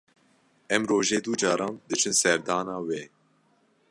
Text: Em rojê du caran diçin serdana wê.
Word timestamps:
Em 0.77 0.81
rojê 0.91 1.19
du 1.25 1.33
caran 1.41 1.73
diçin 1.89 2.13
serdana 2.21 2.77
wê. 2.87 3.01